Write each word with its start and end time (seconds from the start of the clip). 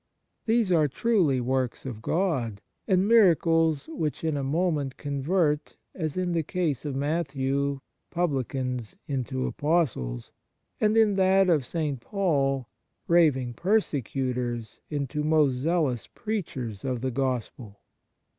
These 0.47 0.71
are 0.71 0.87
truly 0.87 1.39
works 1.39 1.85
of 1.85 2.01
God, 2.01 2.59
and 2.87 3.07
miracles 3.07 3.87
which 3.87 4.23
in 4.23 4.35
a 4.35 4.43
moment 4.43 4.97
convert, 4.97 5.77
as 5.93 6.17
in 6.17 6.31
the 6.31 6.41
case 6.41 6.85
of 6.85 6.95
Matthew, 6.95 7.81
publicans 8.09 8.95
into 9.07 9.45
Apostles, 9.45 10.31
and, 10.79 10.97
in 10.97 11.13
that 11.17 11.49
of 11.51 11.67
St. 11.67 11.99
Paul, 11.99 12.67
raving 13.07 13.53
persecutors 13.53 14.79
into 14.89 15.23
most 15.23 15.51
zealous 15.53 16.07
preachers 16.07 16.83
of 16.83 17.01
the 17.01 17.11
Gospel." 17.11 17.79